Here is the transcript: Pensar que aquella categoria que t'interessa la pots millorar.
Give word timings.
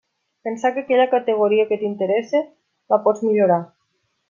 Pensar 0.45 0.73
que 0.73 0.81
aquella 0.83 1.05
categoria 1.11 1.67
que 1.73 1.79
t'interessa 1.83 2.43
la 2.95 3.01
pots 3.07 3.25
millorar. 3.29 3.63